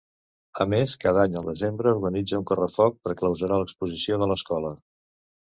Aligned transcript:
A 0.63 0.65
més, 0.69 0.95
cada 1.03 1.19
any, 1.23 1.35
al 1.41 1.45
desembre, 1.49 1.91
organitza 1.97 2.39
un 2.39 2.47
correfoc 2.53 2.99
per 3.09 3.15
clausurar 3.21 3.61
l'exposició 3.61 4.21
de 4.25 4.31
l'escola. 4.35 4.75